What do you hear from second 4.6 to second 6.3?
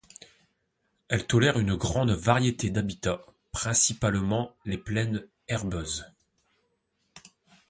les plaines herbeuses.